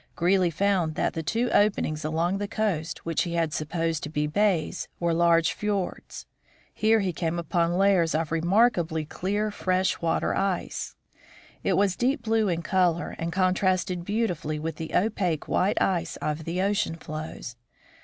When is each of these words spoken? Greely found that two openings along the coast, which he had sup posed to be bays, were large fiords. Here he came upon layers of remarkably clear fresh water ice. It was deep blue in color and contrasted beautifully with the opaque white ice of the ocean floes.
Greely 0.15 0.49
found 0.49 0.95
that 0.95 1.13
two 1.27 1.51
openings 1.51 2.03
along 2.03 2.39
the 2.39 2.47
coast, 2.47 3.05
which 3.05 3.21
he 3.21 3.33
had 3.35 3.53
sup 3.53 3.69
posed 3.69 4.01
to 4.01 4.09
be 4.09 4.25
bays, 4.25 4.87
were 4.99 5.13
large 5.13 5.53
fiords. 5.53 6.25
Here 6.73 7.01
he 7.01 7.13
came 7.13 7.37
upon 7.37 7.77
layers 7.77 8.15
of 8.15 8.31
remarkably 8.31 9.05
clear 9.05 9.51
fresh 9.51 10.01
water 10.01 10.33
ice. 10.35 10.95
It 11.63 11.73
was 11.73 11.95
deep 11.95 12.23
blue 12.23 12.49
in 12.49 12.63
color 12.63 13.15
and 13.19 13.31
contrasted 13.31 14.03
beautifully 14.03 14.57
with 14.57 14.77
the 14.77 14.95
opaque 14.95 15.47
white 15.47 15.79
ice 15.79 16.15
of 16.15 16.45
the 16.45 16.63
ocean 16.63 16.95
floes. 16.95 17.55